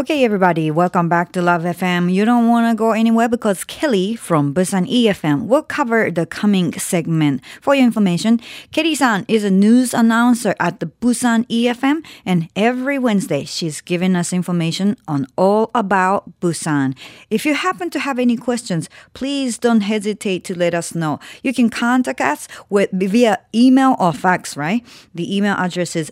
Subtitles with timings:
[0.00, 2.10] Okay, everybody, welcome back to Love FM.
[2.10, 6.72] You don't want to go anywhere because Kelly from Busan EFM will cover the coming
[6.78, 7.42] segment.
[7.60, 8.40] For your information,
[8.72, 14.16] Kelly san is a news announcer at the Busan EFM, and every Wednesday she's giving
[14.16, 16.96] us information on all about Busan.
[17.28, 21.20] If you happen to have any questions, please don't hesitate to let us know.
[21.42, 24.82] You can contact us with via email or fax, right?
[25.14, 26.10] The email address is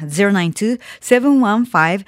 [0.00, 2.04] 092 715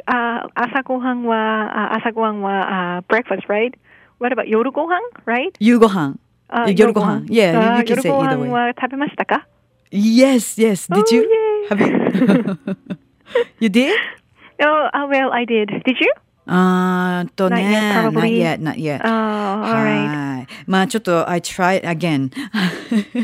[0.05, 3.77] 아, 아사고항과 아, 아사고항과 아, breakfast, right?
[4.19, 5.53] What about 요르고항, right?
[5.61, 6.15] 유고항.
[6.49, 7.27] 아, 요르고항.
[7.29, 8.49] Yeah, you, 아, you can say either way.
[8.49, 9.47] 요르고항과 食べましたか?
[9.91, 10.91] Yes, yes.
[10.91, 11.23] Did Oh, you?
[11.23, 11.67] yay.
[11.69, 12.67] Have you?
[13.61, 13.95] you did?
[14.60, 15.70] Oh, oh well, I did.
[15.84, 16.12] Did you?
[16.46, 18.20] Uh, とね、not yet, probably.
[18.20, 19.00] not yet, not yet.
[19.04, 20.33] Oh, all right.
[20.44, 20.64] はい。
[20.66, 22.30] まあちょっと I tried again.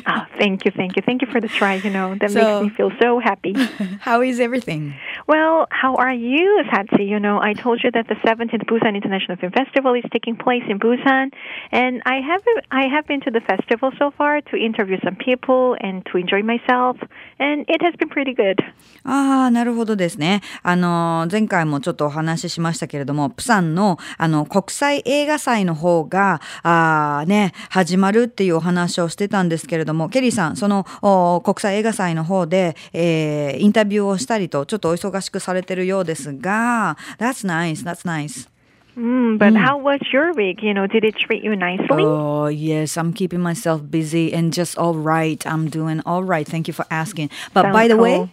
[0.06, 1.02] Oh, thank you, thank you.
[1.04, 2.16] Thank you for the try, you know.
[2.18, 3.54] That So- makes me feel so happy.
[4.00, 4.94] How is everything?
[5.26, 7.06] Well, how are you, Satsi?
[7.08, 10.64] You know, I told you that the 17th Busan International Film Festival is taking place
[10.68, 11.30] in Busan,
[11.72, 15.76] and I have I have been to the festival so far to interview some people
[15.80, 16.96] and to enjoy myself,
[17.38, 18.56] and it has been pretty good.
[19.04, 20.40] ああ、なるほどですね。
[20.62, 38.48] あの、前回もちょっとお話ししましたけれども、プサンの、あの、国際映画祭の方が、あーね、始まるっていうお話をしてたんですけれども、ケリーさん、その、お国際映画祭の方で、えーインタビューをしたりと、ちょっとお忙しくされてるようですが、That's nice, that's nice.
[38.96, 40.62] Mm, but how was your week?
[40.62, 42.02] You know, did it treat you nicely?
[42.04, 45.40] Oh, yes, I'm keeping myself busy and just all right.
[45.46, 46.46] I'm doing all right.
[46.46, 47.30] Thank you for asking.
[47.54, 48.02] But Sounds by the cool.
[48.02, 48.30] way,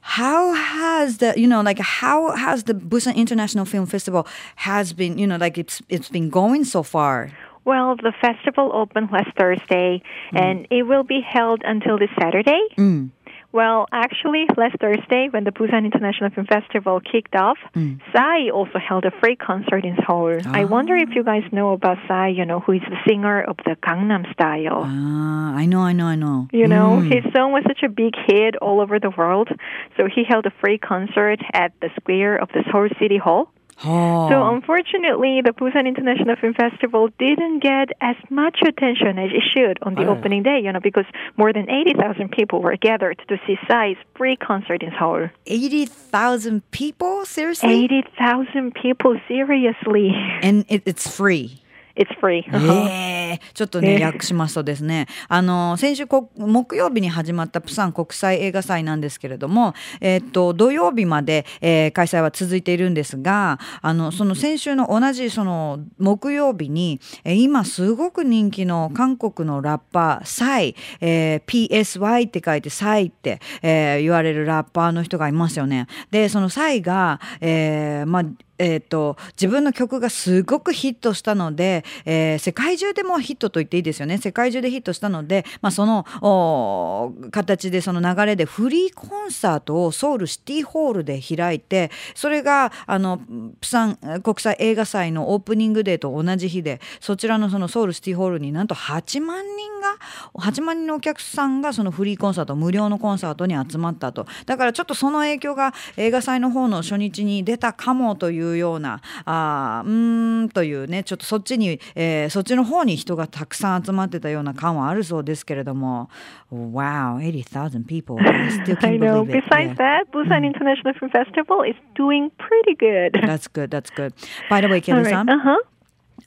[0.00, 5.18] how has the you know like how has the Busan International Film Festival has been
[5.18, 7.30] you know like it's it's been going so far?
[7.66, 10.00] Well, the festival opened last Thursday,
[10.32, 12.62] and it will be held until this Saturday.
[12.78, 13.10] Mm.
[13.50, 19.04] Well, actually, last Thursday, when the Busan International Film Festival kicked off, Psy also held
[19.04, 20.38] a free concert in Seoul.
[20.46, 23.56] I wonder if you guys know about Psy, you know, who is the singer of
[23.64, 24.82] the Gangnam Style.
[24.84, 26.48] Ah, I know, I know, I know.
[26.52, 29.48] You know, his song was such a big hit all over the world.
[29.96, 33.50] So he held a free concert at the square of the Seoul City Hall.
[33.84, 34.28] Oh.
[34.30, 39.78] So unfortunately, the Busan International Film Festival didn't get as much attention as it should
[39.82, 40.10] on the Oh.
[40.16, 41.04] opening day, you know, because
[41.36, 45.28] more than 80,000 people were gathered to see Psy's free concert in Seoul.
[45.46, 47.24] 80,000 people?
[47.26, 47.84] Seriously?
[47.84, 50.10] 80,000 people, seriously.
[50.42, 51.60] And it, it's free.
[51.96, 52.44] It's free.
[52.50, 52.88] Uh-huh.
[52.88, 75.86] ええちょっとね、ええ訳しますとですね、あの、先週こ、木曜日に始まったプサン国際映画祭なんですけれども、えっと、土曜日まで、えー開催は続いているんですが、あの、その先週の同じその木曜日に、えー今すごく人気の韓国のラッパー、サイ、えー PSY って書いてサイって、えー言われるラッパーの人がいますよね。
[76.10, 78.22] で、そのサイが、えーまあ、
[78.58, 84.18] えー、と自分の曲がすごくヒットしたので、えー世界中でもヒットと言っていいですよね。
[84.18, 93.18] 世界中でヒットしたので、まあ、そのお形でその流れでフリーコンサートをソウルシティホールで開いてそれがあの
[93.60, 99.96] プサン国際映画祭のオープニングデーと同じ日でそちらのそのソウルシティホールになんと8万人が
[100.34, 104.26] 8万人のお客さんがそのフリーコンサート無料のコンサートに集まったと。
[104.46, 116.10] だからちょっとその影響が映画祭の方の初日に出たかもというようなあーうーんというねちょっとそっちに、えーそっちの方に人がたくさん集まってたような感はあるそうですけれども
[116.52, 119.24] Wow 80,000 people I still I can't know.
[119.24, 119.74] believe it Besides Yeah.
[120.04, 123.12] that, Busan International Film Festival is doing pretty good.
[123.26, 124.12] That's good that's good
[124.50, 125.34] By the way Kelly-san right.
[125.36, 125.56] Uh-huh.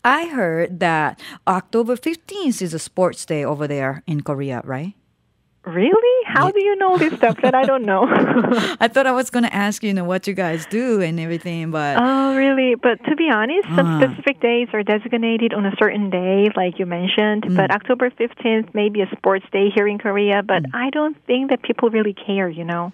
[0.04, 4.94] I heard that October 15th is a sports day over there in Korea right
[5.66, 6.26] Really?
[6.26, 8.06] How do you know this stuff that I don't know?
[8.80, 11.70] I thought I was going to ask you know what you guys do and everything,
[11.70, 12.76] but oh really?
[12.76, 13.76] But to be honest, uh-huh.
[13.76, 17.44] some specific days are designated on a certain day, like you mentioned.
[17.44, 17.56] Mm.
[17.58, 20.70] But October fifteenth may be a sports day here in Korea, but mm.
[20.74, 22.50] I don't think that people really care.
[22.50, 22.94] You know?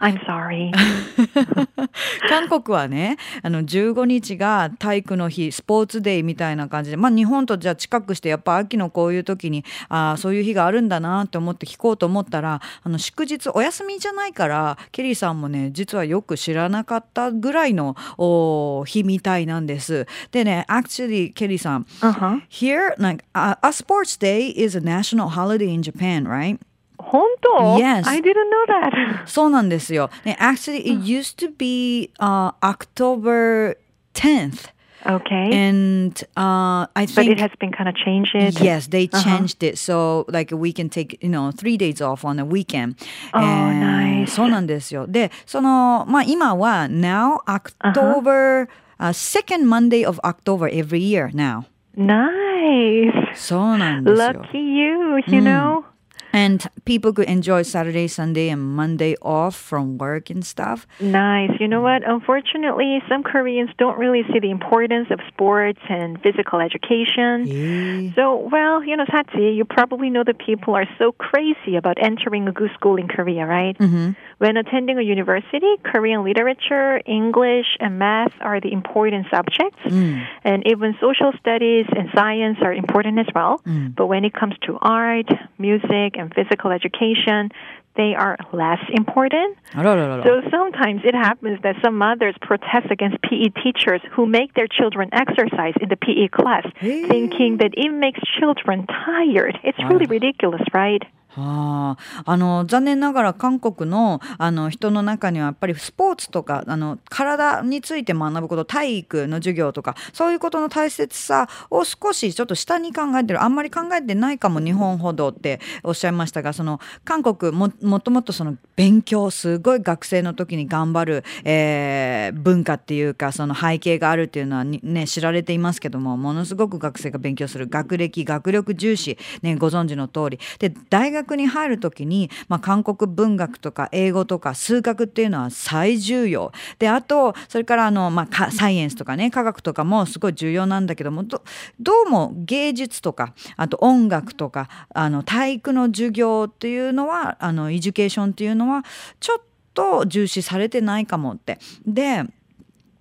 [0.00, 0.70] I'm sorry.
[2.30, 20.06] 韓国はね、あの15日が体育の日、スポーツデーみたいな感じで、まあ日本とじゃあ近くしてやっぱ秋のこういう時にあそういう日があるんだなって思って聞こうと思ったらあの祝日お休みじゃないからケリーさんもね実はよく知らなかったぐらいのお日みたいなんです。
[20.30, 22.40] でね actually ケリーさん Uh huh.
[22.50, 26.58] Here, like a, a sports day is a national holiday in Japan, right?
[26.98, 28.06] 本当 Yes.
[28.06, 29.26] I didn't know that.
[29.26, 30.10] そうなんですよ。
[30.24, 33.78] ね actually, it used to be、uh, October
[34.14, 34.68] 10th.
[35.07, 35.51] Okay.
[35.53, 38.33] And uh, I but think it has been kind of changed.
[38.59, 39.21] Yes, they Uh-huh.
[39.23, 39.77] changed it.
[39.77, 42.95] So like we can take, you know, three days off on a weekend.
[43.33, 44.31] Oh, And nice.
[44.31, 45.05] そうなんですよ。
[45.05, 51.65] で、その、まあ今は now October、uh, second Monday of October every year now.
[51.95, 53.11] Nice.
[53.35, 54.27] そうなんですよ。
[54.27, 55.83] Lucky you, you know?
[56.32, 60.86] and people could enjoy Saturday, Sunday, and Monday off from work and stuff.
[61.00, 61.50] Nice.
[61.58, 62.02] You know what?
[62.06, 67.46] Unfortunately, some Koreans don't really see the importance of sports and physical education.
[67.48, 71.96] えー So, well, you know, Satsi, you probably know that people are so crazy about
[72.02, 73.76] entering a good school in Korea, right?
[73.78, 74.10] Mm-hmm.
[74.38, 79.82] When attending a university, Korean literature, English, and math are the important subjects.
[79.84, 80.26] Mm.
[80.44, 83.60] And even social studies and science are important as well.
[83.66, 83.94] Mm.
[83.94, 85.28] But when it comes to art,
[85.58, 87.50] music, and physical education,
[87.96, 89.58] they are less important.
[89.74, 94.26] No, no, no, so sometimes it happens that some mothers protest against PE teachers who
[94.26, 99.58] make their children exercise in the PE class, thinking that it makes children tired.
[99.64, 101.02] It's really ridiculous, right?
[101.30, 130.40] はあ、あの残念ながら韓国のあの人の中にはやっぱりスポーツとかあの体について学ぶこと体育の授業とかそういうことの大切さを少しちょっと下に考えてるあんまり考えてないかも日本ほどっておっしゃいましたがその韓国ももともとその勉強すごい学生の時に頑張る、えー文化っていうかその背景があるっていうのはね知られていますけどもものすごく学生が勉強する学歴学力重視、ね、ご存知の通り。
[130.58, 141.42] で大学学に入る時に、まあ、韓国文学とか英語とか数学っていうのは最重要であとそれからあの、まあ、サイエンスとかね科学とかもすごい重要なんだけどもど
[141.78, 148.84] どうも芸術とかあと音楽とかあの体育の授業っていうのはあの education っていうのは
[149.20, 149.42] ちょっ
[149.74, 151.58] と重視されてないかもって。
[151.86, 152.24] で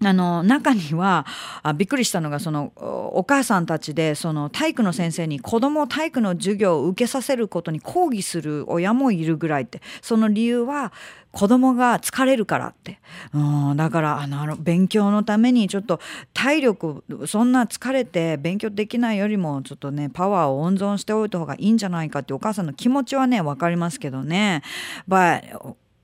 [0.02, 1.26] あの中には
[1.62, 2.72] あびっくりしたのがその
[3.14, 10.94] お母さんたちでその体育の先生に子供を体育の授業を受けさせることに抗議する親もいるぐらいってその理由は
[11.32, 13.00] 子供が疲れるからって、
[13.34, 16.00] うん、だからあの勉強のためにちょっと
[16.34, 24.64] 体力そんな疲れて勉強できないよりもちょっとねパワーを温存しておいた方がいいんじゃないかってお母さんの気持ちはね分かりますけどね。
[25.08, 25.44] But、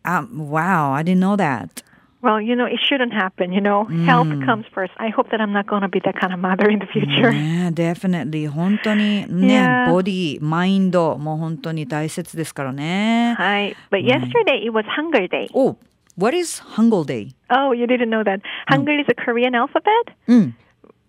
[0.04, 1.85] um, wow I didn't know that.
[2.25, 3.51] Well, you know, it shouldn't happen.
[3.51, 4.93] You know, health comes first.
[4.99, 7.33] I hope that I'm not going to be that kind of mother in the future.
[7.33, 9.91] ね definitely 本当にね、 Yeah.
[9.91, 13.35] ボディマインドも本当に大切ですからね。
[13.39, 13.75] Hi.
[13.91, 15.49] But yesterday it was Hangul Day.
[15.55, 15.77] Oh,
[16.19, 17.35] what is Hangul Day?
[17.49, 18.43] Oh, you didn't know that.
[18.71, 20.13] Hangul is a Korean alphabet.
[20.29, 20.55] うん。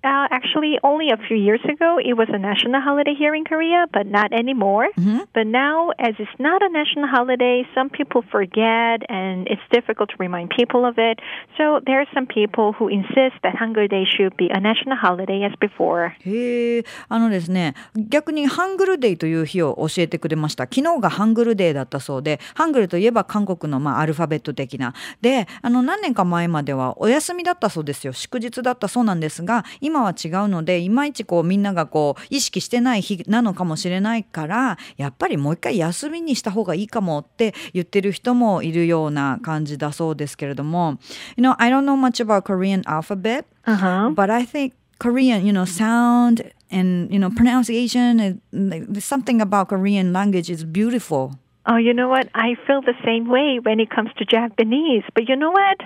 [0.06, 3.87] Uh, actually, only a few years ago, it was a national holiday here in Korea,
[3.93, 4.87] but not anymore.
[5.35, 10.17] But now, as it's not a national holiday, some people forget and it's difficult to
[10.20, 11.19] remind people of it.
[11.58, 15.43] So there are some people who insist that Hangul Day should be a national holiday
[15.43, 16.12] as before.
[16.20, 20.64] へえ、あのですね、逆にハングルデイという日を教えてくれました。
[20.64, 24.95] 昨日がハングルデーだったそうで、ハングルといえば韓国のまあアルファベット的な。
[25.21, 28.12] で、あの何年か前まではお休みだったそうですよ。
[28.12, 40.99] 祝日だったそうなんですが、今は違うので、いまいちこうみんながこう意識してない日なのかもしれないから、やっぱりもう一回休みにした方がいいかもって言ってる人もいるような感じだそうですけれども、
[41.37, 43.45] You know, I don't know much about Korean alphabet.
[43.67, 44.11] Uh huh.
[44.15, 49.69] but I think Korean, you know, sound and you know pronunciation and like, something about
[49.69, 51.38] Korean language is beautiful.
[51.67, 52.29] Oh, you know what?
[52.35, 55.03] I feel the same way when it comes to Japanese.
[55.15, 55.79] But you know what?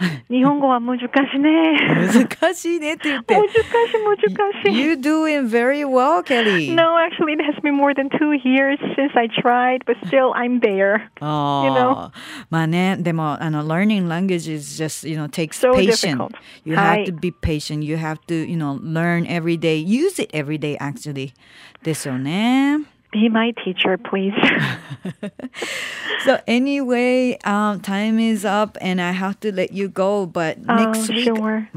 [0.29, 1.03] 日本語は難し
[1.35, 1.79] いね。
[2.37, 3.33] 難しいねって言って。
[3.35, 3.57] 難しい
[4.33, 4.77] 難しい。
[4.77, 6.75] You doing very well, Kelly.
[6.75, 10.59] No, actually, it has been more than two years since I tried, but still, I'm
[10.59, 11.09] there.
[11.21, 12.11] あー You know?
[12.49, 16.01] まあね、でもあの learning language is just you know takes So patience.
[16.17, 16.31] difficult.
[16.65, 17.83] You は have い to be patient.
[17.85, 19.77] You have to you know learn every day.
[19.81, 21.31] Use it every day actually.
[21.83, 22.79] ですよね。
[23.12, 24.34] be my teacher, please.
[26.24, 30.26] so anyway, um, time is up, and I have to let you go.
[30.26, 31.68] But oh, next week, sure.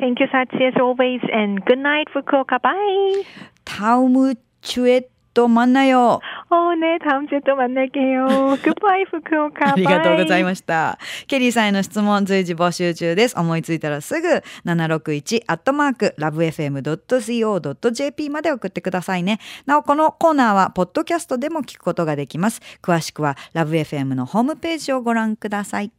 [0.00, 2.60] thank you, Sachi, as always, and good night, Fukuoka.
[2.60, 3.24] Bye.
[3.64, 6.19] タウムチュエッ 또 만나요.
[6.49, 8.57] 어, 네, 다음 주에 또 만날게요.
[8.63, 9.73] Goodbye, Fukuoka.
[9.73, 10.43] ありがとうござい Bye.
[10.43, 10.97] ました。
[11.27, 13.39] ケリーさんへの質問随時募集中です。
[13.39, 14.27] 思いついたらすぐ
[14.65, 19.39] 761アットマークラブ FM.co.jp まで送ってくださいね。
[19.65, 22.61] なお、このコーナーはポッドキャストでも聞くことができます。
[22.81, 25.91] 詳しくはラブ FM のホームページをご覧ください。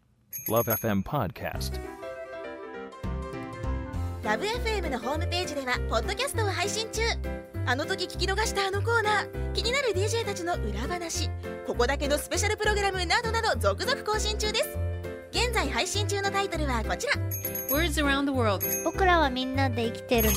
[0.48, 1.80] Love FM Podcast.
[4.25, 7.03] LOVE FM のホームページではポッドキャストを配信中。
[7.67, 9.53] あの時聞き逃したあのコーナー。
[9.53, 11.29] 気になる DJ たちの裏話。
[11.67, 14.79] ここだけのスペシャルプログラムなどなど続々更新中です。
[15.29, 17.13] 現在配信中のタイトルはこちら。
[17.69, 18.65] Words around the world.
[18.83, 20.29] 僕らはみんなで生きてる。